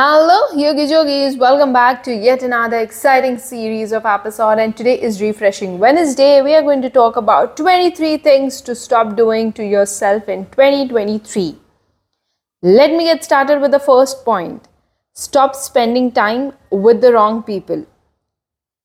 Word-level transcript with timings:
Hello, 0.00 0.54
Yogi 0.54 0.86
Jogis. 0.86 1.36
Welcome 1.36 1.72
back 1.72 2.04
to 2.04 2.14
yet 2.14 2.44
another 2.44 2.78
exciting 2.78 3.36
series 3.36 3.90
of 3.90 4.06
episode. 4.06 4.60
And 4.60 4.76
today 4.76 4.94
is 4.94 5.20
Refreshing 5.20 5.80
Wednesday. 5.80 6.40
We 6.40 6.54
are 6.54 6.62
going 6.62 6.82
to 6.82 6.88
talk 6.88 7.16
about 7.16 7.56
23 7.56 8.18
things 8.18 8.60
to 8.60 8.76
stop 8.76 9.16
doing 9.16 9.52
to 9.54 9.64
yourself 9.64 10.28
in 10.28 10.44
2023. 10.50 11.56
Let 12.62 12.92
me 12.92 13.06
get 13.06 13.24
started 13.24 13.60
with 13.60 13.72
the 13.72 13.80
first 13.80 14.24
point. 14.24 14.68
Stop 15.14 15.56
spending 15.56 16.12
time 16.12 16.52
with 16.70 17.00
the 17.00 17.12
wrong 17.12 17.42
people. 17.42 17.84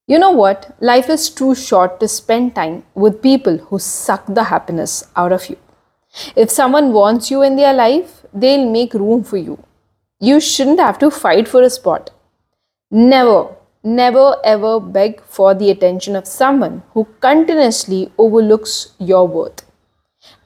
You 0.07 0.18
know 0.18 0.32
what? 0.32 0.75
Life 0.80 1.11
is 1.11 1.30
too 1.30 1.54
short 1.54 2.00
to 2.00 2.07
spend 2.07 2.55
time 2.55 2.86
with 2.95 3.21
people 3.21 3.57
who 3.57 3.77
suck 3.77 4.25
the 4.25 4.45
happiness 4.45 5.04
out 5.16 5.32
of 5.32 5.48
you. 5.48 5.57
If 6.36 6.50
someone 6.50 6.91
wants 6.91 7.30
you 7.30 7.43
in 7.43 7.55
their 7.55 7.75
life, 7.75 8.25
they'll 8.34 8.68
make 8.68 8.95
room 8.95 9.23
for 9.23 9.38
you. 9.38 9.64
You 10.27 10.39
shouldn't 10.39 10.79
have 10.79 10.99
to 10.99 11.11
fight 11.11 11.49
for 11.49 11.61
a 11.61 11.69
spot. 11.69 12.09
Never, 12.89 13.55
never 13.84 14.38
ever 14.45 14.79
beg 14.79 15.21
for 15.23 15.53
the 15.53 15.70
attention 15.70 16.15
of 16.15 16.27
someone 16.27 16.81
who 16.93 17.07
continuously 17.20 18.09
overlooks 18.17 18.93
your 18.99 19.27
worth. 19.27 19.65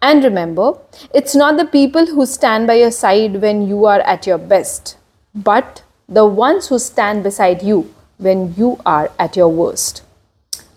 And 0.01 0.23
remember, 0.23 0.79
it's 1.13 1.35
not 1.35 1.57
the 1.57 1.65
people 1.65 2.07
who 2.07 2.25
stand 2.25 2.65
by 2.65 2.79
your 2.79 2.89
side 2.89 3.39
when 3.39 3.67
you 3.67 3.85
are 3.85 3.99
at 3.99 4.25
your 4.25 4.39
best, 4.39 4.97
but 5.35 5.83
the 6.09 6.25
ones 6.25 6.69
who 6.69 6.79
stand 6.79 7.21
beside 7.21 7.61
you 7.61 7.93
when 8.17 8.55
you 8.55 8.79
are 8.83 9.11
at 9.19 9.35
your 9.35 9.49
worst 9.49 10.01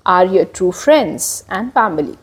are 0.05 0.27
your 0.27 0.45
true 0.45 0.73
friends 0.73 1.45
and 1.48 1.73
family. 1.73 2.19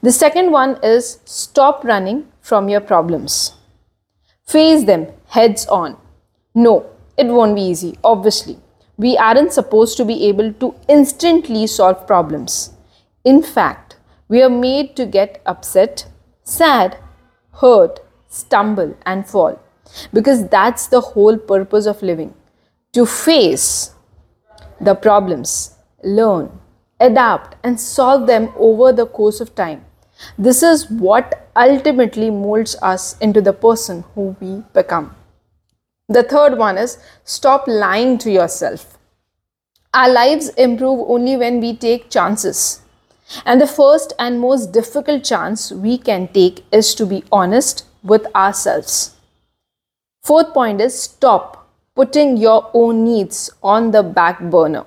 The 0.00 0.10
second 0.10 0.50
one 0.50 0.78
is 0.82 1.20
stop 1.26 1.84
running 1.84 2.26
from 2.40 2.68
your 2.68 2.80
problems. 2.80 3.52
Face 4.44 4.82
them 4.84 5.06
heads 5.32 5.66
on. 5.66 5.96
No, 6.54 6.74
it 7.16 7.26
won't 7.26 7.54
be 7.56 7.62
easy, 7.62 7.98
obviously. 8.04 8.58
We 8.98 9.16
aren't 9.16 9.52
supposed 9.52 9.96
to 9.96 10.04
be 10.04 10.26
able 10.28 10.52
to 10.54 10.74
instantly 10.88 11.66
solve 11.66 12.06
problems. 12.06 12.72
In 13.24 13.42
fact, 13.42 13.96
we 14.28 14.42
are 14.42 14.50
made 14.50 14.94
to 14.96 15.06
get 15.06 15.40
upset, 15.46 16.06
sad, 16.44 16.98
hurt, 17.60 18.00
stumble, 18.28 18.94
and 19.06 19.26
fall 19.26 19.58
because 20.12 20.48
that's 20.48 20.86
the 20.88 21.00
whole 21.00 21.38
purpose 21.38 21.86
of 21.86 22.02
living 22.02 22.34
to 22.92 23.06
face 23.06 23.94
the 24.80 24.94
problems, 24.94 25.76
learn, 26.02 26.50
adapt, 27.00 27.56
and 27.64 27.80
solve 27.80 28.26
them 28.26 28.52
over 28.56 28.92
the 28.92 29.06
course 29.06 29.40
of 29.40 29.54
time. 29.54 29.84
This 30.36 30.62
is 30.62 30.90
what 30.90 31.48
ultimately 31.56 32.30
molds 32.30 32.76
us 32.82 33.18
into 33.18 33.40
the 33.40 33.52
person 33.52 34.04
who 34.14 34.36
we 34.40 34.62
become. 34.74 35.14
The 36.08 36.22
third 36.22 36.58
one 36.58 36.78
is 36.78 36.98
stop 37.24 37.66
lying 37.66 38.18
to 38.18 38.30
yourself. 38.30 38.98
Our 39.94 40.10
lives 40.10 40.48
improve 40.50 41.08
only 41.08 41.36
when 41.36 41.60
we 41.60 41.76
take 41.76 42.10
chances. 42.10 42.80
And 43.46 43.60
the 43.60 43.66
first 43.66 44.12
and 44.18 44.40
most 44.40 44.72
difficult 44.72 45.24
chance 45.24 45.70
we 45.70 45.98
can 45.98 46.28
take 46.28 46.64
is 46.72 46.94
to 46.96 47.06
be 47.06 47.24
honest 47.30 47.86
with 48.02 48.26
ourselves. 48.34 49.16
Fourth 50.22 50.52
point 50.52 50.80
is 50.80 51.02
stop 51.02 51.68
putting 51.94 52.36
your 52.36 52.70
own 52.74 53.04
needs 53.04 53.50
on 53.62 53.90
the 53.90 54.02
back 54.02 54.40
burner. 54.40 54.84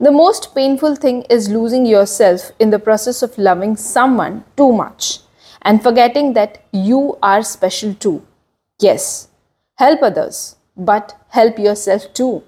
The 0.00 0.10
most 0.10 0.54
painful 0.54 0.96
thing 0.96 1.22
is 1.28 1.48
losing 1.48 1.86
yourself 1.86 2.50
in 2.58 2.70
the 2.70 2.78
process 2.78 3.22
of 3.22 3.36
loving 3.38 3.76
someone 3.76 4.44
too 4.56 4.72
much 4.72 5.20
and 5.62 5.82
forgetting 5.82 6.32
that 6.34 6.62
you 6.72 7.18
are 7.22 7.42
special 7.42 7.94
too. 7.94 8.26
Yes, 8.80 9.28
help 9.76 10.02
others, 10.02 10.56
but 10.76 11.14
help 11.28 11.58
yourself 11.58 12.12
too. 12.14 12.42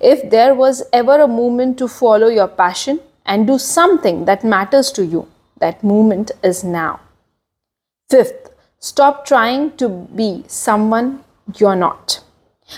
If 0.00 0.30
there 0.30 0.54
was 0.54 0.82
ever 0.92 1.20
a 1.20 1.28
moment 1.28 1.78
to 1.78 1.88
follow 1.88 2.28
your 2.28 2.48
passion 2.48 3.00
and 3.26 3.46
do 3.46 3.58
something 3.58 4.24
that 4.26 4.44
matters 4.44 4.92
to 4.92 5.04
you, 5.04 5.28
that 5.58 5.82
moment 5.82 6.30
is 6.42 6.64
now. 6.64 7.00
Fifth, 8.10 8.50
stop 8.78 9.24
trying 9.26 9.76
to 9.76 9.88
be 9.88 10.44
someone 10.46 11.24
you're 11.56 11.76
not. 11.76 12.22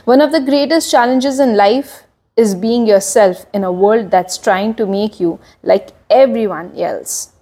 One 0.05 0.21
of 0.21 0.33
the 0.33 0.41
greatest 0.41 0.91
challenges 0.91 1.39
in 1.39 1.57
life 1.57 2.05
is 2.37 2.55
being 2.55 2.87
yourself 2.87 3.47
in 3.53 3.65
a 3.65 3.73
world 3.73 4.11
that's 4.11 4.39
trying 4.39 4.75
to 4.75 4.87
make 4.87 5.21
you 5.21 5.39
like 5.63 5.91
everyone 6.11 6.77
else. 6.77 7.33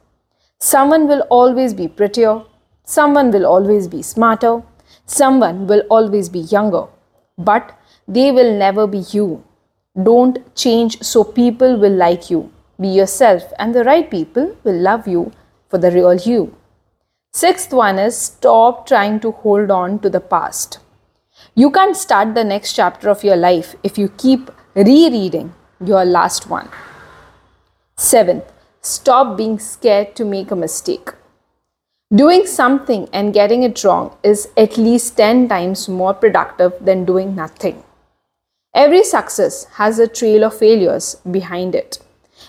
Someone 0.58 1.08
will 1.08 1.22
always 1.30 1.72
be 1.72 1.88
prettier, 1.88 2.42
someone 2.84 3.30
will 3.30 3.46
always 3.46 3.88
be 3.88 4.02
smarter, 4.02 4.62
someone 5.06 5.66
will 5.66 5.82
always 5.90 6.28
be 6.28 6.40
younger, 6.40 6.86
but 7.36 7.78
they 8.08 8.30
will 8.32 8.56
never 8.56 8.86
be 8.86 9.04
you. 9.10 9.44
Don't 10.02 10.54
change 10.54 11.02
so 11.02 11.24
people 11.24 11.78
will 11.78 11.94
like 11.94 12.30
you. 12.30 12.50
Be 12.80 12.88
yourself, 12.88 13.42
and 13.58 13.74
the 13.74 13.84
right 13.84 14.10
people 14.10 14.56
will 14.64 14.80
love 14.80 15.06
you 15.06 15.32
for 15.68 15.78
the 15.78 15.90
real 15.90 16.14
you. 16.14 16.54
Sixth 17.32 17.72
one 17.72 17.98
is 17.98 18.16
stop 18.16 18.86
trying 18.86 19.20
to 19.20 19.32
hold 19.32 19.70
on 19.70 19.98
to 20.00 20.10
the 20.10 20.20
past. 20.20 20.78
You 21.54 21.70
can't 21.70 21.96
start 21.96 22.34
the 22.34 22.44
next 22.44 22.74
chapter 22.74 23.08
of 23.08 23.24
your 23.24 23.36
life 23.36 23.74
if 23.82 23.98
you 23.98 24.08
keep 24.08 24.50
rereading 24.74 25.54
your 25.84 26.04
last 26.04 26.48
one. 26.48 26.68
Seventh, 27.96 28.44
stop 28.80 29.36
being 29.36 29.58
scared 29.58 30.14
to 30.16 30.24
make 30.24 30.50
a 30.50 30.56
mistake. 30.56 31.10
Doing 32.14 32.46
something 32.46 33.08
and 33.10 33.32
getting 33.32 33.62
it 33.62 33.82
wrong 33.84 34.18
is 34.22 34.48
at 34.58 34.76
least 34.76 35.16
10 35.16 35.48
times 35.48 35.88
more 35.88 36.12
productive 36.12 36.74
than 36.78 37.06
doing 37.06 37.34
nothing. 37.34 37.82
Every 38.74 39.02
success 39.02 39.64
has 39.76 39.98
a 39.98 40.08
trail 40.08 40.44
of 40.44 40.58
failures 40.58 41.16
behind 41.30 41.74
it, 41.74 42.00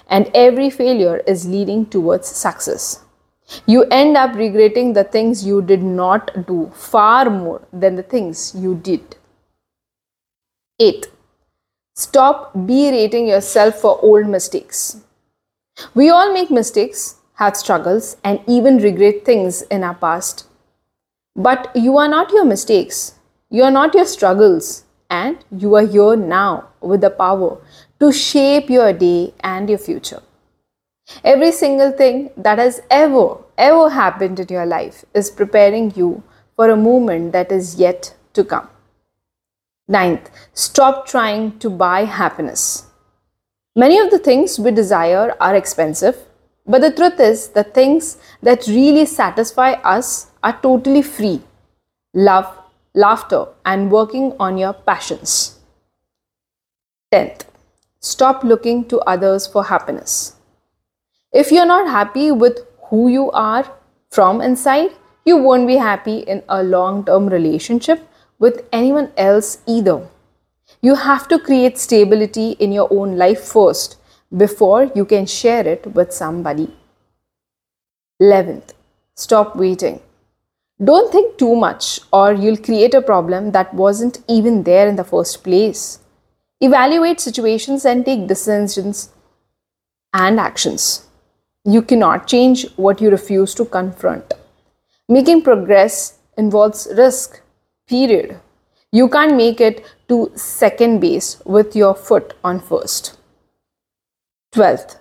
and 0.10 0.30
every 0.34 0.70
failure 0.70 1.18
is 1.26 1.48
leading 1.48 1.86
towards 1.86 2.28
success. 2.28 3.00
You 3.66 3.84
end 3.84 4.18
up 4.18 4.36
regretting 4.36 4.92
the 4.92 5.06
things 5.06 5.46
you 5.46 5.62
did 5.62 5.82
not 5.82 6.46
do 6.46 6.70
far 6.74 7.30
more 7.30 7.62
than 7.72 7.96
the 7.96 8.04
things 8.04 8.54
you 8.54 8.76
did. 8.76 9.16
8. 10.80 11.08
Stop 11.96 12.52
berating 12.54 13.28
yourself 13.28 13.76
for 13.76 13.98
old 14.02 14.28
mistakes. 14.28 14.98
We 15.94 16.10
all 16.10 16.34
make 16.34 16.52
mistakes, 16.52 17.16
have 17.44 17.58
struggles, 17.58 18.18
and 18.24 18.40
even 18.48 18.78
regret 18.78 19.24
things 19.26 19.62
in 19.64 19.84
our 19.84 19.96
past. 19.96 20.48
But 21.36 21.72
you 21.76 21.98
are 21.98 22.08
not 22.08 22.32
your 22.32 22.46
mistakes, 22.46 23.16
you 23.50 23.64
are 23.64 23.72
not 23.72 23.94
your 23.94 24.06
struggles, 24.06 24.84
and 25.10 25.38
you 25.64 25.76
are 25.76 25.86
here 25.86 26.16
now 26.16 26.70
with 26.82 27.02
the 27.02 27.10
power 27.10 27.58
to 28.00 28.12
shape 28.12 28.70
your 28.70 28.94
day 28.94 29.34
and 29.42 29.70
your 29.70 29.78
future. 29.78 30.22
Every 31.24 31.52
single 31.52 31.92
thing 31.92 32.30
that 32.38 32.60
has 32.60 32.82
ever, 32.90 33.38
ever 33.58 33.90
happened 33.90 34.40
in 34.40 34.48
your 34.48 34.66
life 34.66 35.04
is 35.14 35.30
preparing 35.30 35.94
you 35.96 36.24
for 36.56 36.70
a 36.70 36.78
moment 36.78 37.32
that 37.34 37.52
is 37.52 37.76
yet 37.76 38.16
to 38.34 38.44
come. 38.44 38.70
Ninth, 39.88 40.30
stop 40.54 41.06
trying 41.06 41.60
to 41.60 41.70
buy 41.70 42.06
happiness. 42.06 42.88
Many 43.76 43.98
of 44.00 44.12
the 44.12 44.20
things 44.20 44.58
we 44.58 44.72
desire 44.72 45.36
are 45.40 45.56
expensive, 45.56 46.18
but 46.66 46.80
the 46.82 46.92
truth 46.92 47.20
is, 47.20 47.50
the 47.50 47.64
things 47.64 48.18
that 48.42 48.68
really 48.68 49.06
satisfy 49.06 49.72
us 49.84 50.32
are 50.42 50.60
totally 50.62 51.02
free 51.02 51.42
love, 52.14 52.48
laughter, 52.94 53.48
and 53.66 53.92
working 53.92 54.34
on 54.40 54.58
your 54.58 54.74
passions. 54.74 55.60
Tenth, 57.12 57.46
stop 58.00 58.44
looking 58.44 58.86
to 58.86 59.00
others 59.00 59.48
for 59.48 59.64
happiness. 59.66 60.36
If 61.34 61.52
you're 61.52 61.66
not 61.66 61.88
happy 61.88 62.32
with 62.32 62.60
who 62.90 63.08
you 63.08 63.32
are 63.32 63.66
from 64.12 64.42
inside, 64.42 64.92
you 65.26 65.38
won't 65.38 65.68
be 65.68 65.78
happy 65.78 66.20
in 66.20 66.44
a 66.48 66.64
long 66.64 67.04
term 67.06 67.28
relationship 67.28 68.08
with 68.40 68.66
anyone 68.72 69.12
else 69.18 69.60
either. 69.66 70.08
You 70.82 70.96
have 70.96 71.28
to 71.30 71.40
create 71.40 71.78
stability 71.78 72.52
in 72.52 72.72
your 72.72 72.88
own 72.92 73.18
life 73.18 73.42
first 73.42 73.98
before 74.36 74.92
you 74.96 75.06
can 75.06 75.26
share 75.26 75.68
it 75.68 75.86
with 75.94 76.12
somebody. 76.12 76.74
11th, 78.22 78.74
stop 79.16 79.56
waiting. 79.56 80.00
Don't 80.84 81.12
think 81.12 81.38
too 81.38 81.56
much, 81.56 82.00
or 82.12 82.34
you'll 82.34 82.58
create 82.58 82.94
a 82.94 83.02
problem 83.02 83.52
that 83.52 83.74
wasn't 83.74 84.20
even 84.28 84.64
there 84.64 84.88
in 84.88 84.96
the 84.96 85.04
first 85.04 85.44
place. 85.44 86.00
Evaluate 86.62 87.20
situations 87.20 87.86
and 87.86 88.06
take 88.06 88.28
decisions 88.28 89.10
and 90.14 90.40
actions. 90.40 91.08
You 91.64 91.82
cannot 91.82 92.28
change 92.28 92.66
what 92.76 93.02
you 93.02 93.10
refuse 93.10 93.54
to 93.56 93.66
confront. 93.66 94.34
Making 95.08 95.42
progress 95.44 96.18
involves 96.38 96.88
risk, 96.98 97.42
period. 97.88 98.40
You 98.92 99.10
can't 99.10 99.36
make 99.36 99.62
it 99.62 99.84
to 100.08 100.32
second 100.36 101.00
base 101.00 101.42
with 101.46 101.76
your 101.76 101.94
foot 101.94 102.34
on 102.44 102.60
first. 102.60 103.18
12th, 104.54 104.98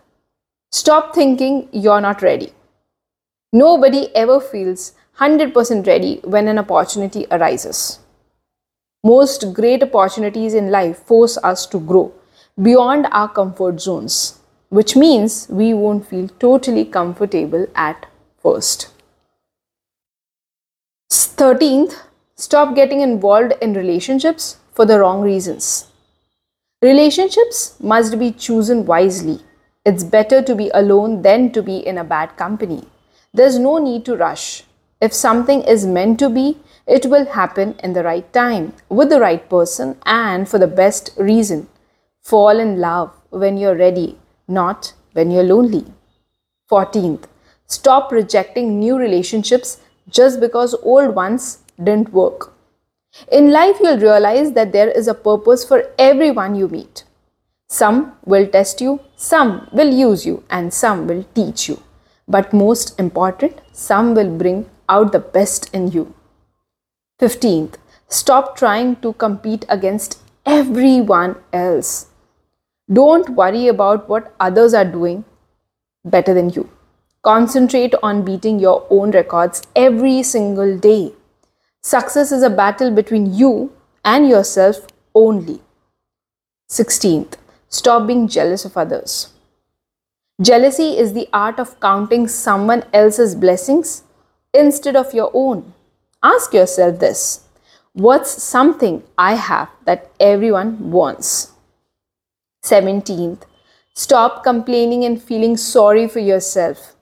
stop 0.70 1.14
thinking 1.14 1.68
you're 1.72 2.00
not 2.00 2.22
ready. 2.22 2.54
Nobody 3.52 4.08
ever 4.16 4.40
feels 4.40 4.94
100% 5.18 5.86
ready 5.86 6.20
when 6.24 6.48
an 6.48 6.58
opportunity 6.58 7.26
arises. 7.30 7.98
Most 9.04 9.52
great 9.52 9.82
opportunities 9.82 10.54
in 10.54 10.70
life 10.70 10.96
force 11.00 11.36
us 11.36 11.66
to 11.66 11.78
grow 11.78 12.14
beyond 12.62 13.08
our 13.10 13.28
comfort 13.28 13.78
zones, 13.78 14.38
which 14.70 14.96
means 14.96 15.46
we 15.50 15.74
won't 15.74 16.08
feel 16.08 16.28
totally 16.40 16.86
comfortable 16.86 17.66
at 17.74 18.06
first. 18.42 18.88
13th, 21.10 22.04
stop 22.36 22.74
getting 22.74 23.02
involved 23.02 23.52
in 23.60 23.74
relationships 23.74 24.56
for 24.72 24.86
the 24.86 24.98
wrong 24.98 25.20
reasons. 25.20 25.91
Relationships 26.82 27.76
must 27.78 28.18
be 28.18 28.32
chosen 28.32 28.84
wisely. 28.84 29.38
It's 29.84 30.02
better 30.02 30.42
to 30.42 30.52
be 30.56 30.68
alone 30.74 31.22
than 31.22 31.52
to 31.52 31.62
be 31.62 31.76
in 31.76 31.96
a 31.96 32.02
bad 32.02 32.36
company. 32.36 32.82
There's 33.32 33.56
no 33.56 33.78
need 33.78 34.04
to 34.06 34.16
rush. 34.16 34.64
If 35.00 35.12
something 35.12 35.62
is 35.62 35.86
meant 35.86 36.18
to 36.18 36.28
be, 36.28 36.58
it 36.88 37.06
will 37.06 37.24
happen 37.26 37.76
in 37.84 37.92
the 37.92 38.02
right 38.02 38.32
time, 38.32 38.72
with 38.88 39.10
the 39.10 39.20
right 39.20 39.48
person, 39.48 39.96
and 40.04 40.48
for 40.48 40.58
the 40.58 40.66
best 40.66 41.10
reason. 41.16 41.68
Fall 42.20 42.58
in 42.58 42.80
love 42.80 43.12
when 43.30 43.58
you're 43.58 43.76
ready, 43.76 44.18
not 44.48 44.92
when 45.12 45.30
you're 45.30 45.44
lonely. 45.44 45.84
14th, 46.68 47.26
stop 47.66 48.10
rejecting 48.10 48.80
new 48.80 48.98
relationships 48.98 49.78
just 50.08 50.40
because 50.40 50.74
old 50.82 51.14
ones 51.14 51.58
didn't 51.78 52.12
work. 52.12 52.52
In 53.30 53.50
life, 53.50 53.76
you'll 53.80 53.98
realize 53.98 54.52
that 54.52 54.72
there 54.72 54.90
is 54.90 55.06
a 55.06 55.14
purpose 55.14 55.64
for 55.64 55.84
everyone 55.98 56.54
you 56.54 56.68
meet. 56.68 57.04
Some 57.68 58.12
will 58.24 58.46
test 58.46 58.80
you, 58.80 59.00
some 59.16 59.68
will 59.72 59.92
use 59.92 60.26
you, 60.26 60.44
and 60.50 60.72
some 60.72 61.06
will 61.06 61.24
teach 61.34 61.68
you. 61.68 61.82
But 62.28 62.52
most 62.52 62.98
important, 62.98 63.60
some 63.72 64.14
will 64.14 64.30
bring 64.30 64.68
out 64.88 65.12
the 65.12 65.18
best 65.18 65.72
in 65.74 65.90
you. 65.90 66.14
15th, 67.20 67.74
stop 68.08 68.56
trying 68.56 68.96
to 68.96 69.12
compete 69.14 69.64
against 69.68 70.18
everyone 70.44 71.36
else. 71.52 72.06
Don't 72.92 73.30
worry 73.30 73.68
about 73.68 74.08
what 74.08 74.34
others 74.40 74.74
are 74.74 74.84
doing 74.84 75.24
better 76.04 76.34
than 76.34 76.50
you. 76.50 76.68
Concentrate 77.22 77.94
on 78.02 78.24
beating 78.24 78.58
your 78.58 78.86
own 78.90 79.12
records 79.12 79.62
every 79.76 80.22
single 80.22 80.76
day. 80.76 81.12
Success 81.84 82.30
is 82.30 82.42
a 82.44 82.50
battle 82.50 82.92
between 82.92 83.34
you 83.34 83.72
and 84.04 84.28
yourself 84.28 84.86
only. 85.14 85.60
16th, 86.70 87.34
stop 87.68 88.06
being 88.06 88.28
jealous 88.28 88.64
of 88.64 88.76
others. 88.76 89.32
Jealousy 90.40 90.96
is 90.96 91.12
the 91.12 91.28
art 91.32 91.58
of 91.58 91.78
counting 91.80 92.28
someone 92.28 92.84
else's 92.92 93.34
blessings 93.34 94.04
instead 94.54 94.96
of 94.96 95.12
your 95.12 95.30
own. 95.34 95.74
Ask 96.22 96.54
yourself 96.54 97.00
this 97.00 97.44
What's 97.94 98.42
something 98.42 99.02
I 99.18 99.34
have 99.34 99.68
that 99.84 100.10
everyone 100.18 100.90
wants? 100.90 101.52
17th, 102.64 103.42
stop 103.92 104.44
complaining 104.44 105.04
and 105.04 105.20
feeling 105.20 105.56
sorry 105.56 106.06
for 106.06 106.20
yourself. 106.20 106.94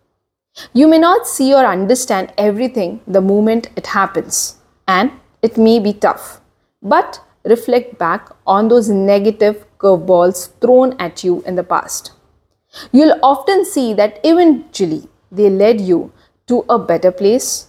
You 0.72 0.88
may 0.88 0.98
not 0.98 1.26
see 1.26 1.54
or 1.54 1.64
understand 1.66 2.32
everything 2.36 3.02
the 3.06 3.20
moment 3.20 3.68
it 3.76 3.88
happens, 3.88 4.56
and 4.90 5.10
it 5.42 5.56
may 5.56 5.78
be 5.78 5.92
tough. 5.92 6.40
But 6.82 7.20
reflect 7.44 7.98
back 7.98 8.28
on 8.46 8.68
those 8.68 8.88
negative 8.88 9.64
curveballs 9.78 10.50
thrown 10.60 10.94
at 10.98 11.24
you 11.24 11.42
in 11.46 11.54
the 11.56 11.62
past. 11.62 12.12
You'll 12.92 13.18
often 13.22 13.64
see 13.64 13.94
that 13.94 14.20
eventually 14.24 15.02
they 15.32 15.50
led 15.50 15.80
you 15.80 16.12
to 16.48 16.64
a 16.68 16.78
better 16.78 17.12
place, 17.12 17.68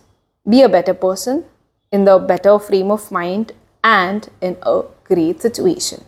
be 0.50 0.62
a 0.62 0.70
better 0.70 0.94
person, 0.94 1.46
in 1.92 2.06
the 2.06 2.18
better 2.18 2.58
frame 2.60 2.92
of 2.92 3.12
mind, 3.12 3.54
and 3.84 4.30
in 4.42 4.58
a 4.62 4.82
great 5.04 5.42
situation. 5.42 6.04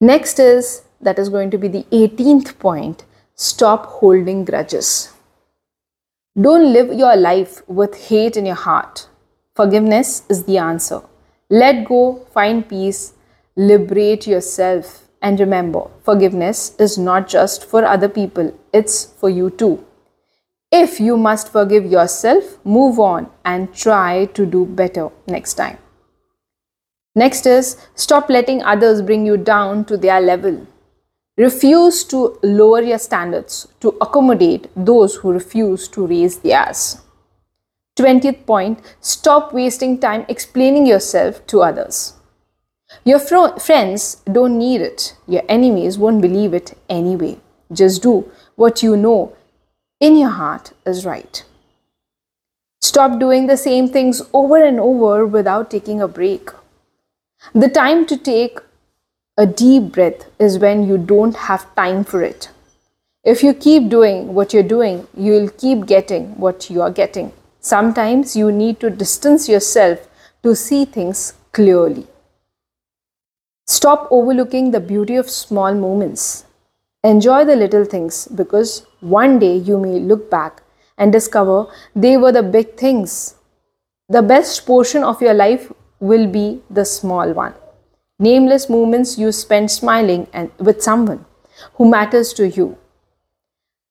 Next 0.00 0.38
is 0.38 0.82
that 1.00 1.18
is 1.18 1.28
going 1.28 1.50
to 1.50 1.58
be 1.58 1.68
the 1.68 1.84
18th 1.90 2.58
point 2.58 3.04
stop 3.34 3.86
holding 3.86 4.44
grudges. 4.44 5.12
Don't 6.40 6.72
live 6.72 6.92
your 6.92 7.16
life 7.16 7.62
with 7.68 8.08
hate 8.08 8.36
in 8.36 8.46
your 8.46 8.56
heart. 8.56 9.08
Forgiveness 9.58 10.22
is 10.28 10.44
the 10.44 10.56
answer. 10.58 11.00
Let 11.50 11.84
go, 11.84 12.24
find 12.32 12.68
peace, 12.68 13.14
liberate 13.56 14.24
yourself, 14.24 15.08
and 15.20 15.40
remember 15.40 15.80
forgiveness 16.04 16.76
is 16.78 16.96
not 16.96 17.26
just 17.26 17.64
for 17.64 17.84
other 17.84 18.08
people, 18.08 18.56
it's 18.72 19.06
for 19.06 19.28
you 19.28 19.50
too. 19.50 19.84
If 20.70 21.00
you 21.00 21.16
must 21.16 21.50
forgive 21.50 21.86
yourself, 21.86 22.64
move 22.64 23.00
on 23.00 23.30
and 23.44 23.74
try 23.74 24.26
to 24.26 24.46
do 24.46 24.64
better 24.64 25.08
next 25.26 25.54
time. 25.54 25.78
Next 27.16 27.44
is 27.44 27.76
stop 27.96 28.30
letting 28.30 28.62
others 28.62 29.02
bring 29.02 29.26
you 29.26 29.36
down 29.36 29.84
to 29.86 29.96
their 29.96 30.20
level. 30.20 30.68
Refuse 31.36 32.04
to 32.04 32.38
lower 32.44 32.80
your 32.82 33.00
standards 33.00 33.66
to 33.80 33.96
accommodate 34.00 34.70
those 34.76 35.16
who 35.16 35.32
refuse 35.32 35.88
to 35.88 36.06
raise 36.06 36.38
theirs. 36.38 36.98
20th 37.98 38.46
point 38.46 38.80
stop 39.00 39.52
wasting 39.52 39.98
time 39.98 40.24
explaining 40.28 40.86
yourself 40.86 41.44
to 41.48 41.62
others. 41.62 42.14
Your 43.04 43.18
fr- 43.18 43.58
friends 43.58 44.22
don't 44.30 44.56
need 44.58 44.80
it, 44.80 45.16
your 45.26 45.42
enemies 45.48 45.98
won't 45.98 46.22
believe 46.22 46.54
it 46.54 46.78
anyway. 46.88 47.38
Just 47.72 48.02
do 48.02 48.30
what 48.54 48.82
you 48.82 48.96
know 48.96 49.36
in 50.00 50.16
your 50.16 50.30
heart 50.30 50.72
is 50.86 51.04
right. 51.04 51.44
Stop 52.80 53.18
doing 53.18 53.48
the 53.48 53.56
same 53.56 53.88
things 53.88 54.22
over 54.32 54.64
and 54.64 54.78
over 54.78 55.26
without 55.26 55.70
taking 55.70 56.00
a 56.00 56.08
break. 56.08 56.50
The 57.52 57.68
time 57.68 58.06
to 58.06 58.16
take 58.16 58.58
a 59.36 59.46
deep 59.46 59.92
breath 59.92 60.26
is 60.38 60.58
when 60.58 60.86
you 60.86 60.98
don't 60.98 61.36
have 61.36 61.74
time 61.74 62.04
for 62.04 62.22
it. 62.22 62.50
If 63.24 63.42
you 63.42 63.52
keep 63.52 63.88
doing 63.88 64.34
what 64.34 64.54
you're 64.54 64.62
doing, 64.62 65.06
you'll 65.16 65.50
keep 65.50 65.86
getting 65.86 66.38
what 66.38 66.70
you 66.70 66.80
are 66.82 66.90
getting. 66.90 67.32
Sometimes 67.60 68.36
you 68.36 68.52
need 68.52 68.78
to 68.80 68.90
distance 68.90 69.48
yourself 69.48 70.08
to 70.42 70.54
see 70.54 70.84
things 70.84 71.34
clearly. 71.52 72.06
Stop 73.66 74.08
overlooking 74.10 74.70
the 74.70 74.80
beauty 74.80 75.16
of 75.16 75.28
small 75.28 75.74
moments. 75.74 76.44
Enjoy 77.04 77.44
the 77.44 77.56
little 77.56 77.84
things 77.84 78.26
because 78.28 78.86
one 79.00 79.38
day 79.38 79.56
you 79.56 79.78
may 79.78 79.98
look 79.98 80.30
back 80.30 80.62
and 80.96 81.12
discover 81.12 81.66
they 81.94 82.16
were 82.16 82.32
the 82.32 82.42
big 82.42 82.76
things. 82.76 83.34
The 84.08 84.22
best 84.22 84.64
portion 84.64 85.04
of 85.04 85.20
your 85.20 85.34
life 85.34 85.72
will 86.00 86.26
be 86.26 86.62
the 86.70 86.84
small 86.84 87.32
one. 87.32 87.54
Nameless 88.18 88.68
moments 88.68 89.18
you 89.18 89.30
spend 89.32 89.70
smiling 89.70 90.26
and 90.32 90.50
with 90.58 90.82
someone 90.82 91.24
who 91.74 91.90
matters 91.90 92.32
to 92.34 92.48
you. 92.48 92.78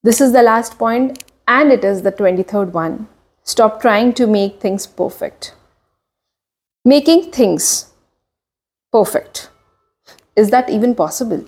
This 0.04 0.22
is 0.22 0.32
the 0.32 0.42
last 0.42 0.78
point 0.78 1.24
and 1.48 1.72
it 1.72 1.84
is 1.84 2.02
the 2.02 2.12
23rd 2.12 2.72
one. 2.72 3.08
Stop 3.48 3.80
trying 3.80 4.12
to 4.16 4.28
make 4.28 4.60
things 4.60 4.86
perfect. 4.86 5.54
Making 6.84 7.32
things 7.32 7.94
perfect. 8.92 9.50
Is 10.36 10.50
that 10.50 10.70
even 10.70 10.94
possible? 10.94 11.46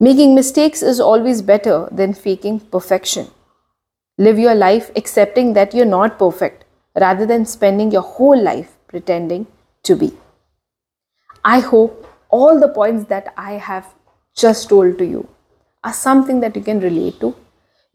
Making 0.00 0.34
mistakes 0.34 0.82
is 0.82 0.98
always 0.98 1.40
better 1.40 1.88
than 1.92 2.14
faking 2.14 2.58
perfection. 2.58 3.28
Live 4.18 4.40
your 4.40 4.56
life 4.56 4.90
accepting 4.96 5.52
that 5.52 5.72
you're 5.72 5.86
not 5.94 6.18
perfect 6.18 6.64
rather 7.00 7.26
than 7.26 7.46
spending 7.46 7.92
your 7.92 8.02
whole 8.02 8.42
life 8.42 8.76
pretending 8.88 9.46
to 9.84 9.94
be. 9.94 10.12
I 11.44 11.60
hope 11.60 12.08
all 12.28 12.58
the 12.58 12.68
points 12.68 13.08
that 13.08 13.32
I 13.36 13.52
have 13.52 13.94
just 14.34 14.68
told 14.68 14.98
to 14.98 15.06
you 15.06 15.28
are 15.84 15.92
something 15.92 16.40
that 16.40 16.56
you 16.56 16.62
can 16.62 16.80
relate 16.80 17.20
to. 17.20 17.36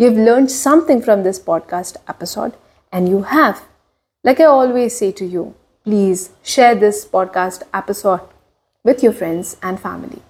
You've 0.01 0.17
learned 0.17 0.49
something 0.49 0.99
from 0.99 1.21
this 1.21 1.39
podcast 1.39 1.95
episode, 2.07 2.53
and 2.91 3.07
you 3.07 3.21
have. 3.21 3.65
Like 4.23 4.39
I 4.39 4.45
always 4.45 4.97
say 4.97 5.11
to 5.11 5.23
you, 5.23 5.53
please 5.83 6.31
share 6.41 6.73
this 6.73 7.05
podcast 7.05 7.61
episode 7.71 8.21
with 8.83 9.03
your 9.03 9.13
friends 9.13 9.57
and 9.61 9.79
family. 9.79 10.23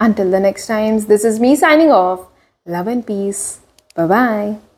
Until 0.00 0.28
the 0.28 0.40
next 0.40 0.66
times, 0.66 1.06
this 1.06 1.24
is 1.24 1.38
me 1.38 1.54
signing 1.54 1.92
off. 1.92 2.26
Love 2.66 2.88
and 2.88 3.06
peace. 3.06 3.60
Bye 3.94 4.06
bye. 4.08 4.71